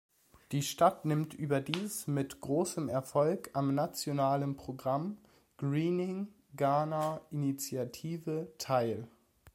[0.51, 5.19] Die Stadt nimmt überdies mit großem Erfolg am nationalen Programm
[5.57, 9.07] "Greening Ghana Initiative" teil.